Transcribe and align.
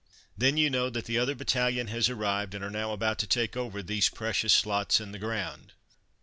Then 0.35 0.57
you 0.57 0.71
know 0.71 0.89
that 0.89 1.05
the 1.05 1.19
other 1.19 1.35
battalion 1.35 1.85
has 1.89 2.09
arrived, 2.09 2.55
and 2.55 2.63
are 2.63 2.71
now 2.71 2.91
about 2.91 3.19
to 3.19 3.27
take 3.27 3.55
over 3.55 3.83
these 3.83 4.09
precious 4.09 4.51
slots 4.51 4.99
in 4.99 5.11
the 5.11 5.19
ground. 5.19 5.73